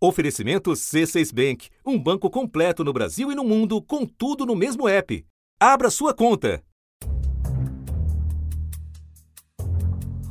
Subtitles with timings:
[0.00, 4.86] Oferecimento C6 Bank, um banco completo no Brasil e no mundo, com tudo no mesmo
[4.88, 5.26] app.
[5.58, 6.62] Abra sua conta.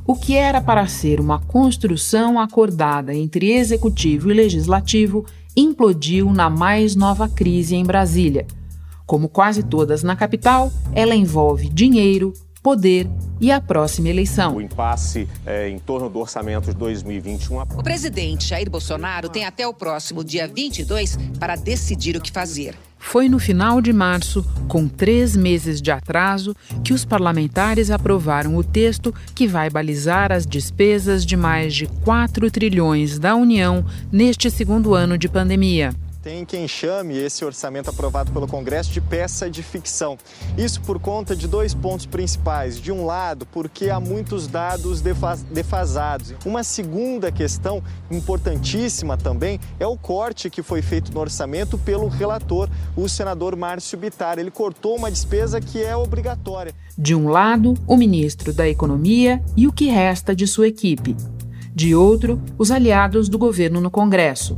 [0.05, 6.95] O que era para ser uma construção acordada entre executivo e legislativo implodiu na mais
[6.95, 8.47] nova crise em Brasília.
[9.05, 12.31] Como quase todas na capital, ela envolve dinheiro,
[12.67, 13.09] poder
[13.39, 14.57] e a próxima eleição.
[14.57, 17.61] O impasse é, em torno do orçamento de 2021.
[17.61, 22.75] O presidente Jair Bolsonaro tem até o próximo dia 22 para decidir o que fazer.
[22.99, 26.53] Foi no final de março, com três meses de atraso,
[26.83, 32.51] que os parlamentares aprovaram o texto que vai balizar as despesas de mais de 4
[32.51, 35.93] trilhões da União neste segundo ano de pandemia.
[36.27, 40.17] Tem quem chame esse orçamento aprovado pelo Congresso de peça de ficção.
[40.57, 42.81] Isso por conta de dois pontos principais.
[42.81, 45.01] De um lado, porque há muitos dados
[45.49, 46.33] defasados.
[46.45, 47.81] Uma segunda questão
[48.11, 53.97] importantíssima também é o corte que foi feito no orçamento pelo relator, o senador Márcio
[53.97, 54.37] Bitar.
[54.37, 56.73] Ele cortou uma despesa que é obrigatória.
[56.97, 61.15] De um lado, o ministro da Economia e o que resta de sua equipe.
[61.73, 64.57] De outro, os aliados do governo no Congresso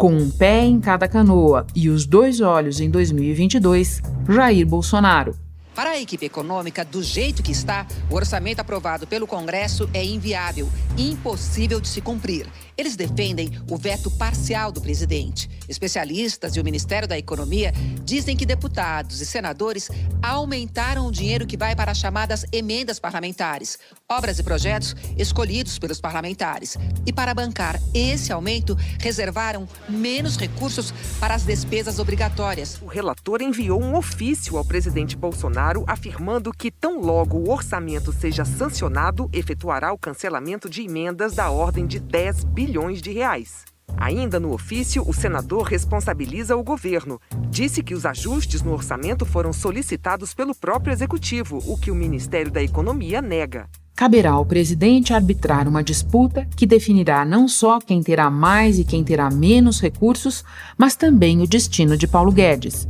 [0.00, 5.36] com um pé em cada canoa e os dois olhos em 2022, Jair Bolsonaro.
[5.74, 10.70] Para a equipe econômica, do jeito que está, o orçamento aprovado pelo Congresso é inviável,
[10.96, 12.46] impossível de se cumprir.
[12.80, 15.50] Eles defendem o veto parcial do presidente.
[15.68, 17.74] Especialistas e o Ministério da Economia
[18.06, 19.90] dizem que deputados e senadores
[20.22, 23.78] aumentaram o dinheiro que vai para as chamadas emendas parlamentares,
[24.08, 26.78] obras e projetos escolhidos pelos parlamentares.
[27.04, 32.80] E para bancar esse aumento, reservaram menos recursos para as despesas obrigatórias.
[32.80, 38.46] O relator enviou um ofício ao presidente Bolsonaro afirmando que, tão logo o orçamento seja
[38.46, 42.69] sancionado, efetuará o cancelamento de emendas da ordem de 10 bilhões
[43.00, 43.64] de reais.
[43.96, 47.20] Ainda no ofício, o senador responsabiliza o governo.
[47.48, 52.50] Disse que os ajustes no orçamento foram solicitados pelo próprio executivo, o que o Ministério
[52.50, 53.68] da Economia nega.
[53.96, 59.04] Caberá ao presidente arbitrar uma disputa que definirá não só quem terá mais e quem
[59.04, 60.42] terá menos recursos,
[60.78, 62.88] mas também o destino de Paulo Guedes.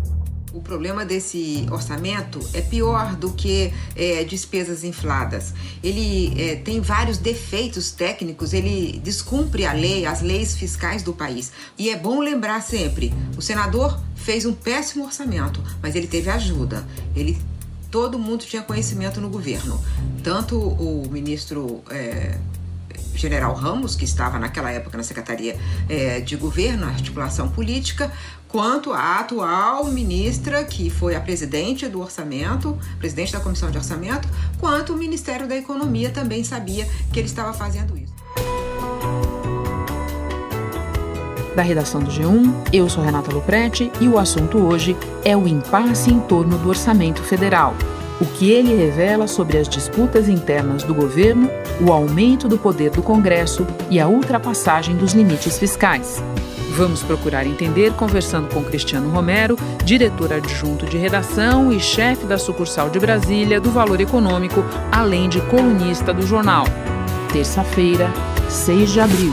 [0.52, 5.54] O problema desse orçamento é pior do que é, despesas infladas.
[5.82, 11.52] Ele é, tem vários defeitos técnicos, ele descumpre a lei, as leis fiscais do país.
[11.78, 16.84] E é bom lembrar sempre: o senador fez um péssimo orçamento, mas ele teve ajuda.
[17.14, 17.38] Ele
[17.90, 19.80] todo mundo tinha conhecimento no governo.
[20.22, 22.38] Tanto o ministro é,
[23.14, 25.58] General Ramos, que estava naquela época na Secretaria
[25.88, 28.12] é, de Governo, Articulação Política,
[28.50, 34.28] quanto a atual ministra, que foi a presidente do orçamento, presidente da Comissão de Orçamento,
[34.58, 38.12] quanto o Ministério da Economia também sabia que ele estava fazendo isso.
[41.54, 46.10] Da redação do G1, eu sou Renata Luprete e o assunto hoje é o impasse
[46.10, 47.74] em torno do orçamento federal
[48.20, 51.50] o que ele revela sobre as disputas internas do governo,
[51.80, 56.22] o aumento do poder do Congresso e a ultrapassagem dos limites fiscais.
[56.76, 62.88] Vamos procurar entender conversando com Cristiano Romero, diretor adjunto de redação e chefe da sucursal
[62.88, 66.64] de Brasília do Valor Econômico, além de colunista do jornal.
[67.32, 68.08] Terça-feira,
[68.48, 69.32] 6 de abril.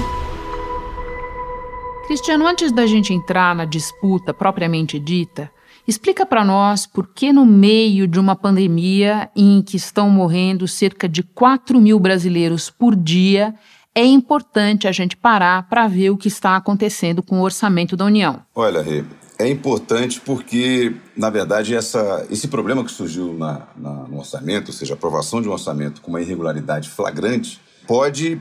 [2.07, 5.51] Cristiano, antes da gente entrar na disputa propriamente dita,
[5.87, 11.07] Explica para nós por que, no meio de uma pandemia em que estão morrendo cerca
[11.07, 13.55] de 4 mil brasileiros por dia,
[13.97, 18.05] é importante a gente parar para ver o que está acontecendo com o orçamento da
[18.05, 18.43] União.
[18.53, 19.03] Olha, Rê,
[19.39, 24.73] é importante porque, na verdade, essa, esse problema que surgiu na, na, no orçamento, ou
[24.73, 28.39] seja, a aprovação de um orçamento com uma irregularidade flagrante, pode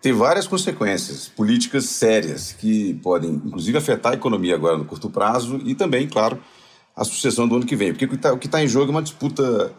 [0.00, 5.60] ter várias consequências políticas sérias que podem, inclusive, afetar a economia agora no curto prazo
[5.64, 6.38] e também, claro,
[6.94, 7.92] a sucessão do ano que vem.
[7.92, 9.72] Porque o que está tá em jogo é uma disputa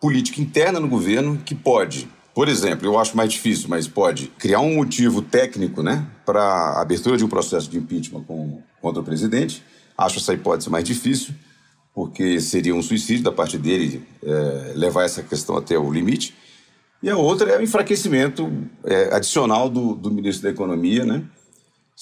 [0.00, 4.60] política interna no governo que pode, por exemplo, eu acho mais difícil, mas pode criar
[4.60, 9.62] um motivo técnico né, para abertura de um processo de impeachment com, contra o presidente.
[9.96, 11.34] Acho essa hipótese mais difícil,
[11.94, 16.34] porque seria um suicídio da parte dele é, levar essa questão até o limite.
[17.02, 18.50] E a outra é o enfraquecimento
[18.84, 21.24] é, adicional do, do ministro da Economia, né?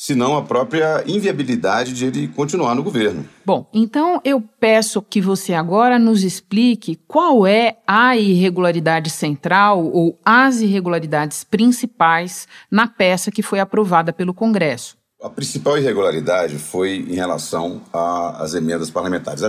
[0.00, 3.28] Senão a própria inviabilidade de ele continuar no governo.
[3.44, 10.16] Bom, então eu peço que você agora nos explique qual é a irregularidade central ou
[10.24, 14.96] as irregularidades principais na peça que foi aprovada pelo Congresso.
[15.20, 19.42] A principal irregularidade foi em relação às emendas parlamentares.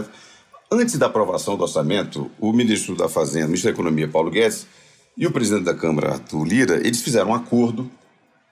[0.71, 4.65] Antes da aprovação do orçamento, o ministro da Fazenda, o ministro da Economia, Paulo Guedes,
[5.15, 7.91] e o presidente da Câmara, Arthur Lira, eles fizeram um acordo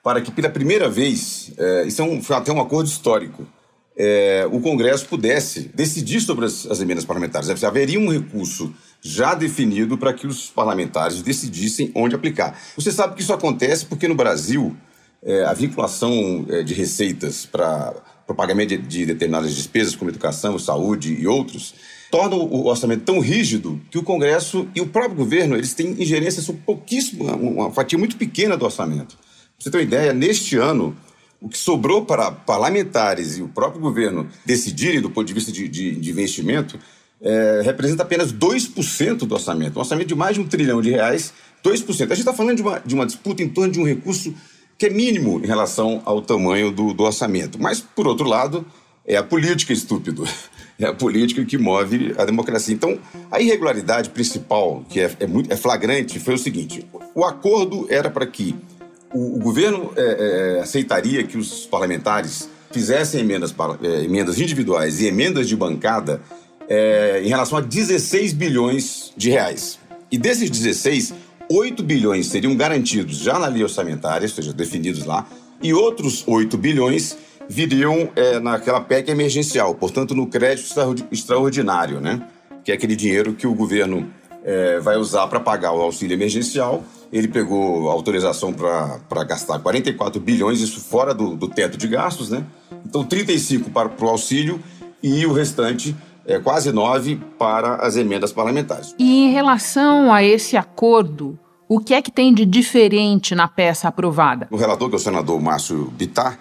[0.08, 3.46] para que pela primeira vez, é, isso é um, foi até um acordo histórico,
[3.94, 7.62] é, o Congresso pudesse decidir sobre as, as emendas parlamentares.
[7.62, 12.58] Haveria um recurso já definido para que os parlamentares decidissem onde aplicar.
[12.78, 14.74] Você sabe que isso acontece porque no Brasil
[15.22, 17.94] é, a vinculação é, de receitas para
[18.30, 21.76] o pagamento de, de, determinadas despesas, como educação, saúde e outros,
[22.10, 26.42] torna o orçamento tão rígido que o Congresso e o próprio governo eles têm ingerência
[26.42, 29.27] sobre pouquíssimo, uma fatia muito pequena do orçamento.
[29.60, 30.96] Você ter uma ideia, neste ano,
[31.42, 35.68] o que sobrou para parlamentares e o próprio governo decidirem do ponto de vista de,
[35.68, 36.80] de, de investimento
[37.20, 39.78] é, representa apenas 2% do orçamento.
[39.78, 41.34] Um orçamento de mais de um trilhão de reais,
[41.64, 41.90] 2%.
[41.90, 44.32] A gente está falando de uma, de uma disputa em torno de um recurso
[44.78, 47.60] que é mínimo em relação ao tamanho do, do orçamento.
[47.60, 48.64] Mas, por outro lado,
[49.06, 50.24] é a política estúpido.
[50.80, 52.72] É a política que move a democracia.
[52.72, 53.00] Então,
[53.32, 58.12] a irregularidade principal, que é, é, muito, é flagrante, foi o seguinte: o acordo era
[58.12, 58.54] para que
[59.14, 65.08] o, o governo é, é, aceitaria que os parlamentares fizessem emendas, é, emendas individuais e
[65.08, 66.22] emendas de bancada
[66.70, 69.80] é, em relação a 16 bilhões de reais.
[70.12, 71.14] E desses 16,
[71.50, 75.26] 8 bilhões seriam garantidos já na lei orçamentária, ou seja, definidos lá,
[75.62, 77.18] e outros 8 bilhões
[77.50, 80.68] viriam é, naquela PEC emergencial, portanto, no crédito
[81.12, 82.22] extraordinário, né?
[82.64, 84.12] Que é aquele dinheiro que o governo
[84.44, 86.84] é, vai usar para pagar o auxílio emergencial.
[87.12, 92.46] Ele pegou autorização para gastar 44 bilhões, isso fora do, do teto de gastos, né?
[92.86, 94.62] Então, 35 para o auxílio
[95.02, 95.96] e o restante
[96.26, 98.94] é, quase nove para as emendas parlamentares.
[99.00, 101.40] E em relação a esse acordo,
[101.70, 104.48] o que é que tem de diferente na peça aprovada?
[104.52, 106.38] O relator, que é o senador Márcio Bittar,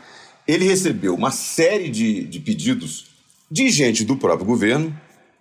[0.46, 3.06] ele recebeu uma série de, de pedidos
[3.50, 4.94] de gente do próprio governo,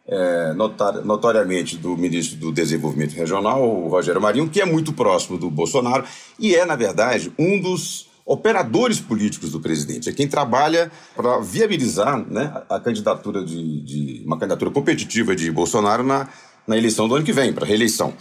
[0.08, 5.38] é, notar, notoriamente do ministro do Desenvolvimento Regional, o Rogério Marinho, que é muito próximo
[5.38, 6.06] do Bolsonaro
[6.40, 12.18] e é, na verdade, um dos operadores políticos do presidente, é quem trabalha para viabilizar
[12.28, 16.28] né, a candidatura de, de, uma candidatura competitiva de Bolsonaro na,
[16.66, 18.14] na eleição do ano que vem, para reeleição.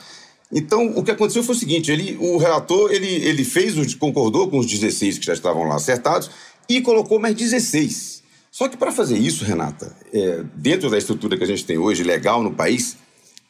[0.52, 4.58] Então, o que aconteceu foi o seguinte: ele, o relator ele, ele fez, concordou com
[4.58, 6.30] os 16 que já estavam lá acertados
[6.68, 8.22] e colocou mais 16.
[8.54, 12.04] Só que para fazer isso, Renata, é, dentro da estrutura que a gente tem hoje,
[12.04, 12.96] legal no país,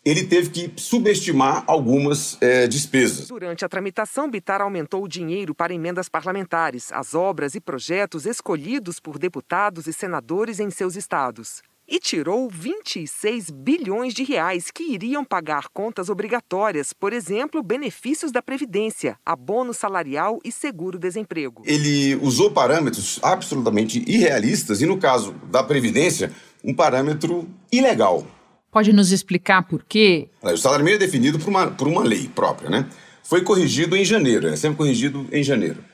[0.02, 3.28] ele teve que subestimar algumas é, despesas.
[3.28, 8.98] Durante a tramitação, Bitar aumentou o dinheiro para emendas parlamentares, as obras e projetos escolhidos
[8.98, 11.62] por deputados e senadores em seus estados.
[11.86, 18.40] E tirou 26 bilhões de reais que iriam pagar contas obrigatórias, por exemplo, benefícios da
[18.40, 21.62] Previdência, abono salarial e seguro-desemprego.
[21.66, 26.32] Ele usou parâmetros absolutamente irrealistas e, no caso da Previdência,
[26.64, 28.26] um parâmetro ilegal.
[28.72, 30.30] Pode nos explicar por quê?
[30.42, 32.88] O salário mínimo é definido por uma, por uma lei própria, né?
[33.22, 35.84] Foi corrigido em janeiro, é sempre corrigido em janeiro.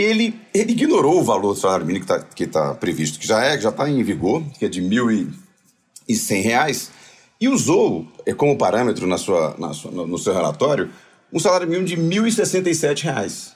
[0.00, 3.44] Ele, ele ignorou o valor do salário mínimo que está que tá previsto, que já
[3.44, 4.88] é, já está em vigor, que é de R$
[6.08, 6.88] 1.100,
[7.38, 10.90] e usou é, como parâmetro na sua, na sua, no seu relatório
[11.32, 13.52] um salário mínimo de R$ 1.067.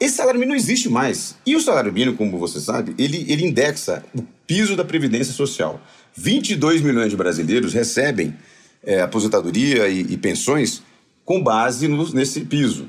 [0.00, 1.36] Esse salário mínimo não existe mais.
[1.46, 5.80] E o salário mínimo, como você sabe, ele, ele indexa o piso da Previdência Social.
[6.16, 8.36] 22 milhões de brasileiros recebem
[8.82, 10.82] é, aposentadoria e, e, pensões
[11.24, 12.88] com base no, nesse piso.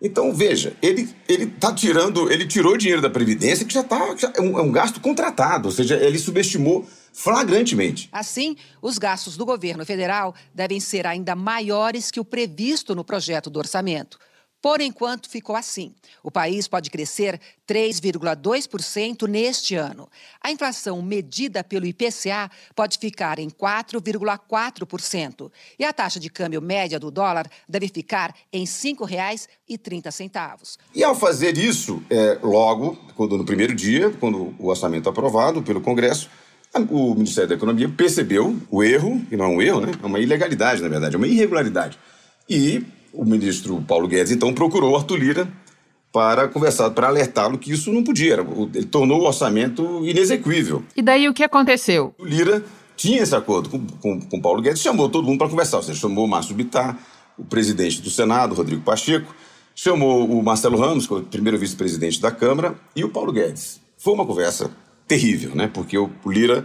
[0.00, 4.40] Então, veja, ele ele está tirando, ele tirou dinheiro da Previdência que já está é,
[4.40, 8.08] um, é um gasto contratado, ou seja, ele subestimou flagrantemente.
[8.12, 13.50] Assim, os gastos do governo federal devem ser ainda maiores que o previsto no projeto
[13.50, 14.18] do orçamento.
[14.60, 15.94] Por enquanto, ficou assim.
[16.22, 20.08] O país pode crescer 3,2% neste ano.
[20.42, 25.50] A inflação medida pelo IPCA pode ficar em 4,4%.
[25.78, 30.78] E a taxa de câmbio média do dólar deve ficar em R$ 5,30.
[30.94, 35.62] E ao fazer isso, é, logo, quando no primeiro dia, quando o orçamento é aprovado
[35.62, 36.28] pelo Congresso,
[36.90, 39.92] o Ministério da Economia percebeu o erro, que não é um erro, né?
[40.02, 41.98] é uma ilegalidade, na verdade, é uma irregularidade.
[42.48, 45.48] E o ministro Paulo Guedes, então, procurou Arthur Lira
[46.12, 48.34] para conversar, para alertá-lo que isso não podia.
[48.74, 50.82] Ele tornou o orçamento inexequível.
[50.96, 52.14] E daí o que aconteceu?
[52.18, 52.64] O Lira
[52.96, 55.78] tinha esse acordo com, com, com Paulo Guedes, chamou todo mundo para conversar.
[55.78, 56.98] Ou seja, chamou o Márcio Bittar,
[57.36, 59.34] o presidente do Senado, Rodrigo Pacheco,
[59.74, 63.80] chamou o Marcelo Ramos, que é o primeiro vice-presidente da Câmara, e o Paulo Guedes.
[63.96, 64.70] Foi uma conversa
[65.06, 65.70] terrível, né?
[65.72, 66.64] Porque o Lira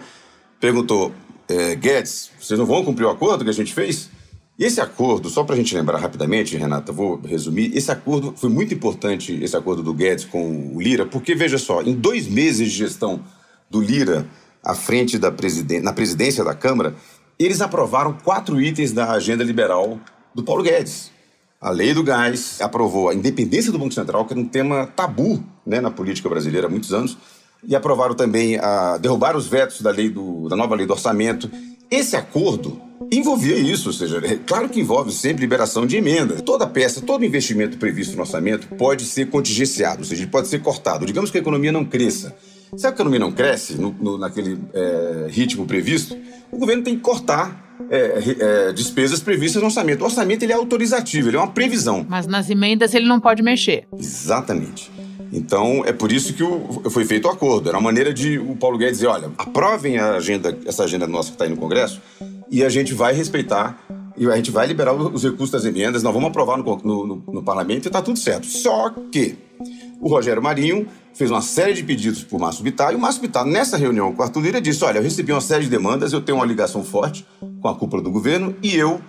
[0.59, 1.12] perguntou:
[1.47, 4.09] é, Guedes, vocês não vão cumprir o acordo que a gente fez?
[4.57, 8.72] Esse acordo, só para a gente lembrar rapidamente, Renata, vou resumir, esse acordo foi muito
[8.74, 12.77] importante, esse acordo do Guedes com o Lira, porque, veja só, em dois meses de
[12.77, 13.22] gestão
[13.67, 14.27] do Lira
[14.63, 16.95] à frente da presiden na presidência da Câmara,
[17.39, 20.00] eles aprovaram quatro itens da agenda liberal
[20.36, 21.12] do Paulo Guedes.
[21.60, 25.43] A lei do gás aprovou a independência do Banco Central, que era um tema tabu
[25.65, 27.17] né, na política brasileira há muitos anos,
[27.65, 31.50] e aprovaram também a derrubar os vetos da lei do, da nova lei do orçamento.
[31.93, 32.81] Esse acordo
[33.12, 36.41] envolvia isso, ou seja, é claro que envolve sempre liberação de emendas.
[36.41, 41.05] Toda peça, todo investimento previsto no orçamento pode ser contingenciado, ou seja, pode ser cortado.
[41.05, 42.35] Digamos que a economia não cresça.
[42.75, 46.17] Se a economia não cresce no, no, naquele é, ritmo previsto,
[46.51, 50.01] o governo tem que cortar é, é, despesas previstas no orçamento.
[50.01, 52.06] O orçamento ele é autorizativo, ele é uma previsão.
[52.08, 53.88] Mas nas emendas ele não pode mexer.
[53.98, 54.92] Exatamente.
[55.32, 57.68] Então, é por isso que o, foi feito o acordo.
[57.68, 61.30] Era uma maneira de o Paulo Guedes dizer, olha, aprovem a agenda, essa agenda nossa
[61.30, 62.00] que está aí no Congresso
[62.51, 63.84] e a gente vai respeitar
[64.15, 67.24] e a gente vai liberar os recursos das emendas, nós vamos aprovar no, no, no,
[67.34, 68.46] no parlamento e está tudo certo.
[68.46, 69.36] Só que
[70.03, 73.45] o Rogério Marinho fez uma série de pedidos por Márcio Bittar e o Márcio Bittar,
[73.45, 76.22] nessa reunião com o Arthur Lira, disse: Olha, eu recebi uma série de demandas, eu
[76.22, 77.25] tenho uma ligação forte
[77.62, 79.01] com a cúpula do governo e eu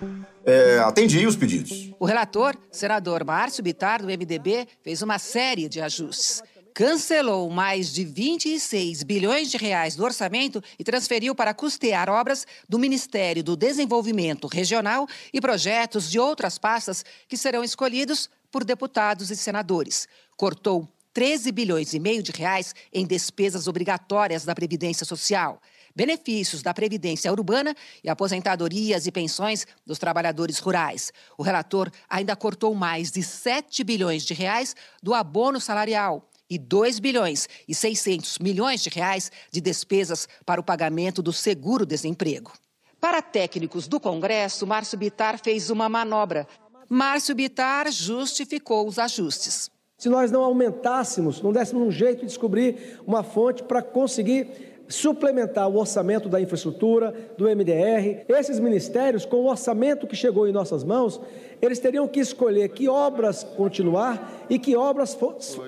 [0.47, 1.91] é, atendi os pedidos.
[1.99, 6.43] O relator, senador Márcio Bittar, do MDB, fez uma série de ajustes.
[6.73, 12.81] Cancelou mais de 26 bilhões de reais do orçamento e transferiu para custear obras do
[12.81, 19.37] Ministério do Desenvolvimento Regional e projetos de outras pastas que serão escolhidos por deputados e
[19.37, 20.07] senadores.
[20.37, 25.61] Cortou 13 bilhões e meio de reais em despesas obrigatórias da Previdência Social,
[25.93, 31.13] benefícios da Previdência Urbana e aposentadorias e pensões dos trabalhadores rurais.
[31.37, 37.01] O relator ainda cortou mais de 7 bilhões de reais do abono salarial e 2
[37.01, 42.53] bilhões e 600 milhões de reais de despesas para o pagamento do seguro-desemprego.
[43.01, 46.47] Para técnicos do Congresso, Márcio Bitar fez uma manobra.
[46.89, 53.01] Márcio Bitar justificou os ajustes se nós não aumentássemos, não dessemos um jeito de descobrir
[53.07, 54.49] uma fonte para conseguir
[54.87, 58.25] suplementar o orçamento da infraestrutura, do MDR.
[58.29, 61.21] Esses ministérios, com o orçamento que chegou em nossas mãos,
[61.65, 65.17] eles teriam que escolher que obras continuar e que obras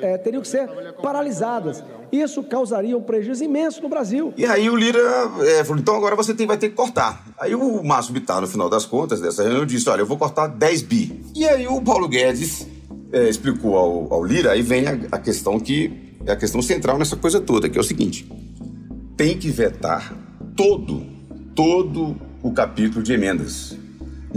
[0.00, 0.68] é, teriam que ser
[1.02, 1.82] paralisadas.
[2.12, 4.32] Isso causaria um prejuízo imenso no Brasil.
[4.36, 5.00] E aí o Lira
[5.40, 7.24] é, falou: então agora você tem, vai ter que cortar.
[7.38, 10.46] Aí o Márcio Bittar, no final das contas dessa reunião, disse: olha, eu vou cortar
[10.46, 11.22] 10 bi.
[11.34, 12.66] E aí o Paulo Guedes
[13.12, 16.98] é, explicou ao, ao, Lira, aí vem a, a questão que é a questão central
[16.98, 18.30] nessa coisa toda, que é o seguinte:
[19.16, 20.14] tem que vetar
[20.56, 21.04] todo,
[21.54, 23.76] todo o capítulo de emendas.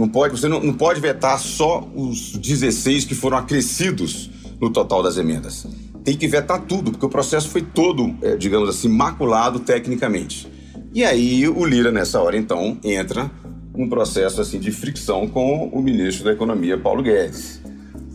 [0.00, 5.02] Não pode, você não, não pode vetar só os 16 que foram acrescidos no total
[5.02, 5.66] das emendas.
[6.02, 10.48] Tem que vetar tudo, porque o processo foi todo, é, digamos assim, maculado tecnicamente.
[10.94, 13.30] E aí o Lira, nessa hora, então, entra
[13.74, 17.60] um processo assim de fricção com o ministro da Economia, Paulo Guedes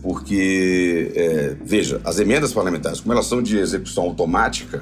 [0.06, 4.80] porque, é, veja, as emendas parlamentares, como elas são de execução automática,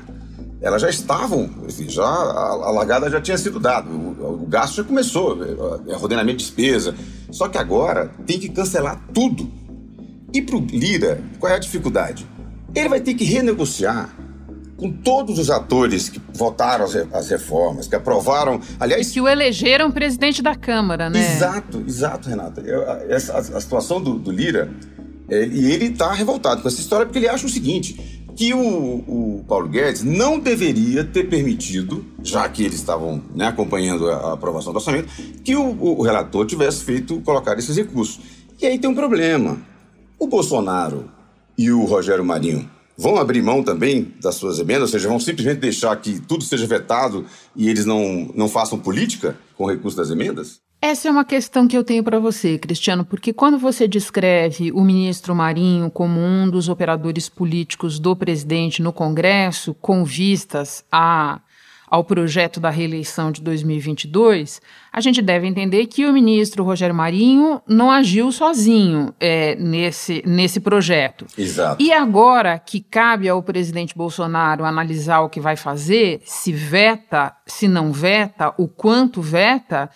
[0.65, 4.85] elas já estavam, enfim, já, a, largada já tinha sido dada, o, o gasto já
[4.85, 6.95] começou, é, é, ordenamento de despesa,
[7.31, 9.53] só que agora tem que cancelar tudo.
[10.33, 12.27] E para o Lira, qual é a dificuldade?
[12.75, 14.17] Ele vai ter que renegociar
[14.79, 18.59] com todos os atores que votaram as, as reformas, que aprovaram.
[18.81, 19.11] Aliás.
[19.11, 21.37] Que o elegeram presidente da Câmara, né?
[21.37, 22.63] Exato, exato, Renata.
[23.09, 24.71] Essa, a, a, situação do, do Lira
[25.29, 28.59] é, e ele está revoltado com essa história porque ele acha o seguinte: que o,
[28.61, 34.73] o, Paulo Guedes não deveria ter permitido, já que eles estavam né, acompanhando a, aprovação
[34.73, 35.09] do orçamento,
[35.43, 38.21] que o, o, relator tivesse feito colocar esses recursos.
[38.61, 39.59] E aí tem um problema.
[40.19, 41.11] O Bolsonaro
[41.57, 45.59] e o Rogério Marinho vão abrir mão também das suas emendas, ou seja, vão simplesmente
[45.61, 50.11] deixar que tudo seja vetado e eles não, não façam política com o recurso das
[50.11, 50.64] emendas?
[50.85, 54.85] Essa é uma questão que eu tenho para você, Cristiano, porque quando você descreve o
[54.85, 61.41] ministro Marinho como um dos operadores políticos do presidente no Congresso, com vistas a,
[61.89, 64.61] ao projeto da reeleição de 2022,
[64.93, 70.61] a gente deve entender que o ministro Rogério Marinho não agiu sozinho é, nesse, nesse
[70.61, 71.25] projeto.
[71.39, 71.83] Exato.
[71.83, 77.67] E agora que cabe ao presidente Bolsonaro analisar o que vai fazer, se veta, se
[77.67, 79.89] não veta, o quanto veta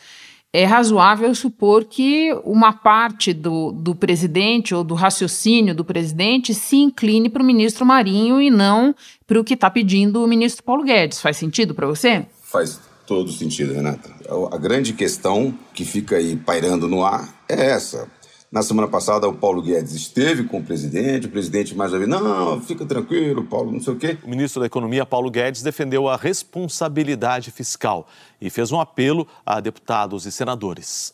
[0.53, 6.77] é razoável supor que uma parte do, do presidente ou do raciocínio do presidente se
[6.77, 8.95] incline para o ministro Marinho e não
[9.27, 11.21] para o que está pedindo o ministro Paulo Guedes.
[11.21, 12.27] Faz sentido para você?
[12.43, 14.11] Faz todo sentido, Renata.
[14.51, 18.09] A grande questão que fica aí pairando no ar é essa.
[18.51, 22.11] Na semana passada, o Paulo Guedes esteve com o presidente, o presidente mais uma vez,
[22.11, 24.17] não, fica tranquilo, Paulo, não sei o quê.
[24.25, 28.09] O ministro da Economia, Paulo Guedes, defendeu a responsabilidade fiscal
[28.41, 31.13] e fez um apelo a deputados e senadores.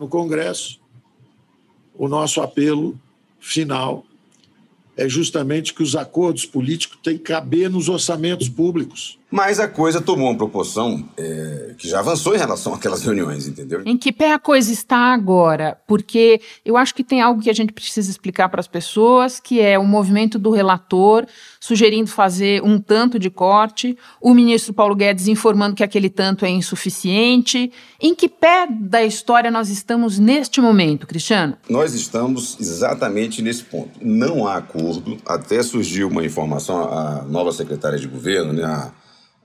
[0.00, 0.80] No Congresso,
[1.94, 2.98] o nosso apelo
[3.38, 4.06] final
[4.96, 9.17] é justamente que os acordos políticos têm que caber nos orçamentos públicos.
[9.30, 13.82] Mas a coisa tomou uma proporção é, que já avançou em relação àquelas reuniões, entendeu?
[13.84, 15.78] Em que pé a coisa está agora?
[15.86, 19.60] Porque eu acho que tem algo que a gente precisa explicar para as pessoas, que
[19.60, 21.26] é o movimento do relator
[21.60, 26.48] sugerindo fazer um tanto de corte, o ministro Paulo Guedes informando que aquele tanto é
[26.48, 27.70] insuficiente.
[28.00, 31.56] Em que pé da história nós estamos neste momento, Cristiano?
[31.68, 33.90] Nós estamos exatamente nesse ponto.
[34.00, 35.18] Não há acordo.
[35.26, 38.92] Até surgiu uma informação, a nova secretária de governo, né, a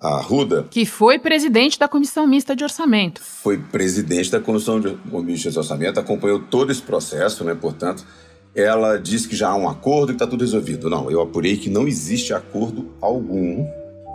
[0.03, 0.67] a Ruda.
[0.69, 3.21] Que foi presidente da Comissão Mista de Orçamento.
[3.21, 7.55] Foi presidente da Comissão de, Mista de Orçamento, acompanhou todo esse processo, né?
[7.55, 8.05] Portanto,
[8.53, 10.89] ela disse que já há um acordo e que está tudo resolvido.
[10.89, 13.65] Não, eu apurei que não existe acordo algum.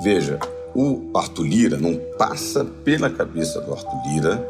[0.03, 0.39] Veja,
[0.75, 4.49] o Arthur Lira não passa pela cabeça do Arthur Lira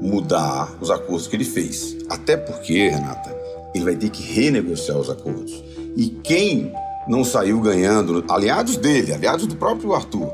[0.00, 1.96] mudar os acordos que ele fez.
[2.08, 3.34] Até porque, Renata,
[3.74, 5.64] ele vai ter que renegociar os acordos.
[5.96, 6.72] E quem
[7.08, 10.30] não saiu ganhando, aliados dele, aliados do próprio Arthur,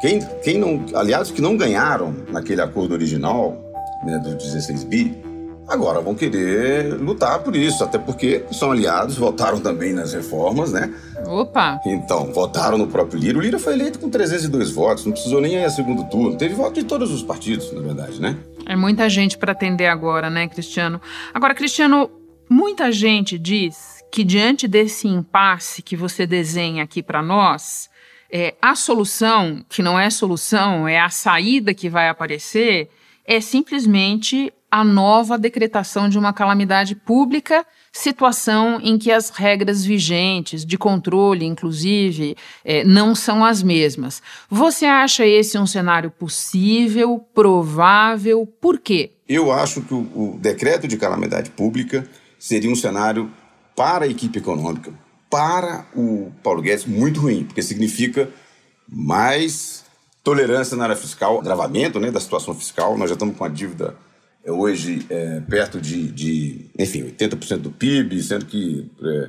[0.00, 3.56] quem, quem não, aliados que não ganharam naquele acordo original,
[4.04, 5.22] né, do 16 bi,
[5.66, 10.92] agora vão querer lutar por isso, até porque são aliados, votaram também nas reformas, né?
[11.26, 11.80] Opa!
[11.84, 13.38] Então, votaram no próprio Lira.
[13.38, 16.36] O Lira foi eleito com 302 votos, não precisou nem ir a segundo turno.
[16.36, 18.36] Teve voto de todos os partidos, na verdade, né?
[18.64, 21.00] É muita gente para atender agora, né, Cristiano?
[21.34, 22.10] Agora, Cristiano,
[22.48, 27.88] muita gente diz que diante desse impasse que você desenha aqui para nós,
[28.30, 32.88] é, a solução, que não é solução, é a saída que vai aparecer,
[33.24, 40.66] é simplesmente a nova decretação de uma calamidade pública, situação em que as regras vigentes
[40.66, 44.22] de controle, inclusive, é, não são as mesmas.
[44.50, 48.46] Você acha esse um cenário possível, provável?
[48.60, 49.12] Por quê?
[49.28, 52.06] Eu acho que o, o decreto de calamidade pública
[52.38, 53.30] seria um cenário
[53.74, 54.92] para a equipe econômica,
[55.36, 58.30] para o Paulo Guedes muito ruim, porque significa
[58.88, 59.84] mais
[60.24, 62.96] tolerância na área fiscal, agravamento né, da situação fiscal.
[62.96, 63.94] Nós já estamos com a dívida
[64.42, 69.28] é, hoje é, perto de, de, enfim, 80% do PIB, sendo que é,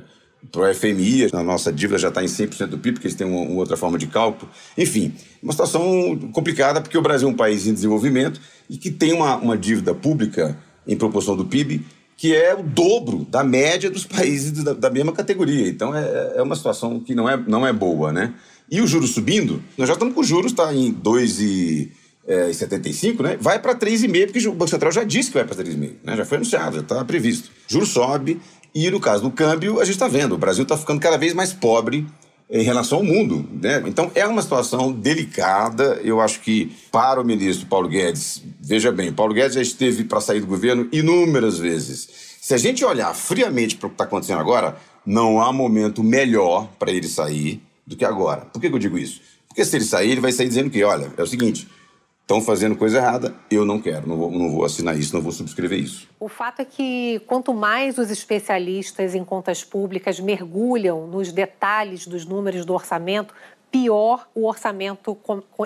[0.50, 3.26] para o FMI a nossa dívida já está em 100% do PIB, porque eles têm
[3.26, 4.50] uma, uma, outra forma de cálculo.
[4.78, 9.12] Enfim, uma situação complicada, porque o Brasil é um país em desenvolvimento e que tem
[9.12, 11.84] uma, uma dívida pública em proporção do PIB
[12.18, 15.68] que é o dobro da média dos países da, da mesma categoria.
[15.68, 18.34] Então é, é, uma situação que não é, não é boa, né?
[18.68, 23.38] E o juros subindo, nós já estamos com os juros, está em 2,75, é, né?
[23.40, 26.16] Vai para 3,5, porque o Banco Central já disse que vai para 3,5, né?
[26.16, 27.50] Já foi anunciado, já está previsto.
[27.68, 28.40] Juros sobe,
[28.74, 31.32] e no caso do câmbio, a gente está vendo, o Brasil está ficando cada vez
[31.32, 32.04] mais pobre
[32.50, 33.46] em relação ao mundo.
[33.60, 33.82] Né?
[33.86, 36.00] Então é uma situação delicada.
[36.02, 40.20] Eu acho que para o ministro Paulo Guedes, veja bem, Paulo Guedes já esteve para
[40.20, 42.08] sair do governo inúmeras vezes.
[42.40, 46.68] Se a gente olhar friamente para o que está acontecendo agora, não há momento melhor
[46.78, 48.42] para ele sair do que agora.
[48.42, 49.20] Por que, que eu digo isso?
[49.48, 51.66] Porque se ele sair, ele vai sair dizendo que, olha, é o seguinte,
[52.28, 55.32] estão fazendo coisa errada, eu não quero, não vou, não vou assinar isso, não vou
[55.32, 56.06] subscrever isso.
[56.20, 62.26] O fato é que quanto mais os especialistas em contas públicas mergulham nos detalhes dos
[62.26, 63.32] números do orçamento,
[63.70, 65.16] pior o orçamento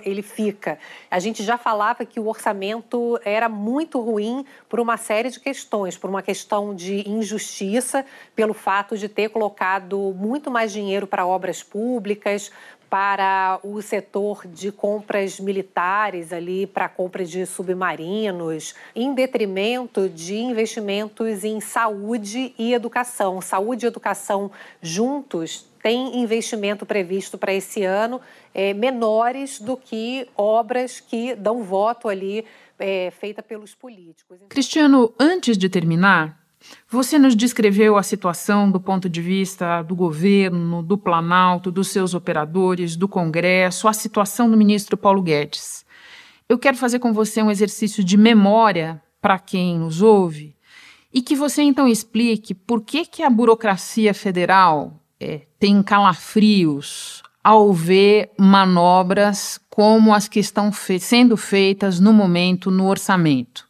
[0.04, 0.78] ele fica.
[1.10, 5.98] A gente já falava que o orçamento era muito ruim por uma série de questões,
[5.98, 8.04] por uma questão de injustiça,
[8.36, 12.52] pelo fato de ter colocado muito mais dinheiro para obras públicas,
[12.92, 21.42] para o setor de compras militares ali para compras de submarinos, em detrimento de investimentos
[21.42, 23.40] em saúde e educação.
[23.40, 24.50] Saúde e educação
[24.82, 28.20] juntos têm investimento previsto para esse ano
[28.52, 32.44] é, menores do que obras que dão voto ali
[32.78, 34.38] é, feita pelos políticos.
[34.50, 36.41] Cristiano, antes de terminar,
[36.88, 42.14] você nos descreveu a situação do ponto de vista do governo, do Planalto, dos seus
[42.14, 45.84] operadores, do Congresso, a situação do ministro Paulo Guedes.
[46.48, 50.54] Eu quero fazer com você um exercício de memória para quem nos ouve
[51.12, 57.72] e que você então explique por que, que a burocracia federal é, tem calafrios ao
[57.72, 63.66] ver manobras como as que estão fe sendo feitas no momento no orçamento.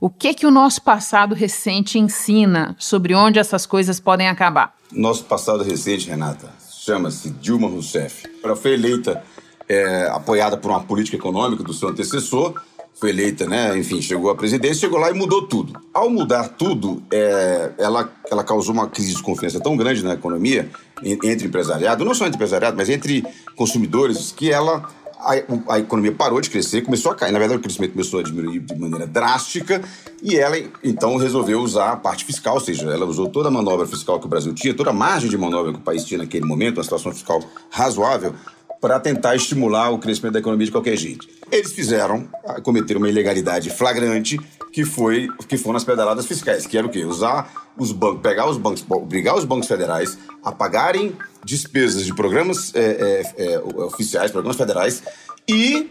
[0.00, 4.72] O que que o nosso passado recente ensina sobre onde essas coisas podem acabar?
[4.92, 8.28] Nosso passado recente, Renata, chama-se Dilma Rousseff.
[8.42, 9.20] Ela foi eleita
[9.68, 12.54] é, apoiada por uma política econômica do seu antecessor,
[12.94, 13.76] foi eleita, né?
[13.76, 15.80] Enfim, chegou à presidência, chegou lá e mudou tudo.
[15.92, 20.70] Ao mudar tudo, é, ela, ela causou uma crise de confiança tão grande na economia,
[21.02, 23.24] entre empresariado, não só entre empresariado, mas entre
[23.56, 27.32] consumidores, que ela a, a, economia parou de crescer, começou a cair.
[27.32, 29.82] Na verdade, o crescimento começou a diminuir de maneira drástica
[30.22, 33.86] e ela, então, resolveu usar a parte fiscal, ou seja, ela usou toda a manobra
[33.86, 36.46] fiscal que o Brasil tinha, toda a margem de manobra que o país tinha naquele
[36.46, 38.34] momento, uma situação fiscal razoável,
[38.80, 41.26] para tentar estimular o crescimento da economia de qualquer jeito.
[41.50, 42.28] Eles fizeram,
[42.62, 44.38] cometeram uma ilegalidade flagrante
[44.72, 47.04] que foi que foram as pedaladas fiscais, que era o quê?
[47.04, 51.16] Usar os bancos, pegar os bancos, obrigar os bancos federais a pagarem
[51.48, 55.02] despesas de programas é, é, é, oficiais, programas federais
[55.48, 55.90] e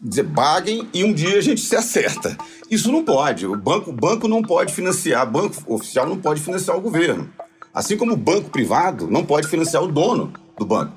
[0.00, 2.36] dizer, paguem e um dia a gente se acerta.
[2.70, 3.46] Isso não pode.
[3.46, 7.30] O banco, o banco não pode financiar, banco oficial não pode financiar o governo.
[7.72, 10.94] Assim como o banco privado não pode financiar o dono do banco.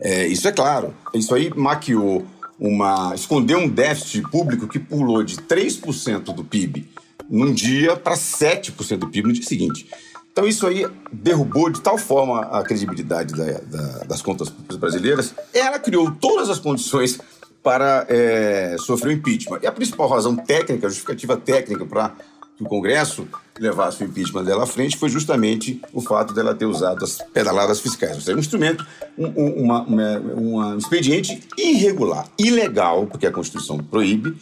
[0.00, 0.94] É, isso é claro.
[1.14, 2.24] Isso aí maquiou
[2.60, 3.14] uma.
[3.14, 6.86] escondeu um déficit público que pulou de 3% do PIB
[7.28, 9.88] num dia para 7% do PIB no dia seguinte.
[10.36, 15.34] Então, isso aí derrubou de tal forma a credibilidade da, da, das contas públicas brasileiras.
[15.54, 17.18] Ela criou todas as condições
[17.62, 19.60] para é, sofrer o impeachment.
[19.62, 22.12] E a principal razão técnica, a justificativa técnica para
[22.54, 23.26] que o Congresso
[23.58, 27.80] levasse o impeachment dela à frente foi justamente o fato dela ter usado as pedaladas
[27.80, 28.16] fiscais.
[28.16, 29.28] Ou seja, um instrumento, um,
[29.62, 34.36] uma, uma, um expediente irregular, ilegal, porque a Constituição proíbe,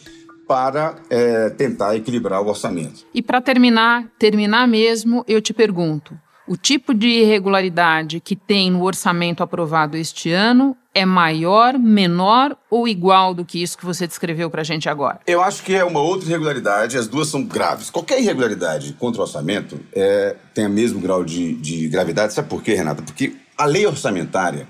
[0.47, 3.05] para é, tentar equilibrar o orçamento.
[3.13, 8.83] E para terminar, terminar mesmo, eu te pergunto: o tipo de irregularidade que tem no
[8.83, 14.49] orçamento aprovado este ano é maior, menor ou igual do que isso que você descreveu
[14.49, 15.19] para a gente agora?
[15.27, 17.89] Eu acho que é uma outra irregularidade, as duas são graves.
[17.89, 22.33] Qualquer irregularidade contra o orçamento é, tem o mesmo grau de, de gravidade.
[22.33, 23.01] Sabe por quê, Renata?
[23.01, 24.67] Porque a lei orçamentária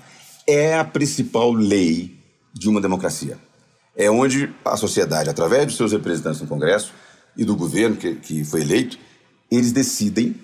[0.48, 2.18] é a principal lei
[2.52, 3.38] de uma democracia.
[3.96, 6.92] É onde a sociedade, através dos seus representantes no Congresso
[7.36, 8.98] e do governo que, que foi eleito,
[9.50, 10.34] eles decidem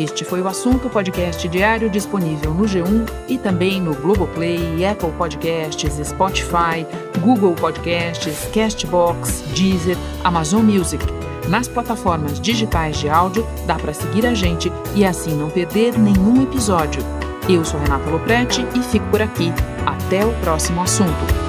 [0.03, 6.07] Este foi o assunto podcast diário disponível no G1 e também no Globoplay, Apple Podcasts,
[6.07, 6.88] Spotify,
[7.19, 11.05] Google Podcasts, Castbox, Deezer, Amazon Music.
[11.49, 16.43] Nas plataformas digitais de áudio dá para seguir a gente e assim não perder nenhum
[16.43, 17.03] episódio.
[17.49, 19.51] Eu sou Renata Loprete e fico por aqui.
[19.85, 21.48] Até o próximo assunto.